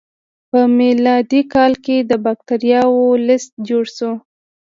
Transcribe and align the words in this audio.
په 0.49 0.59
میلادي 0.79 1.41
کال 1.53 1.73
کې 1.85 1.97
د 2.09 2.11
بکتریاوو 2.25 3.07
لست 3.27 3.51
جوړ 3.69 3.85
شو. 3.95 4.11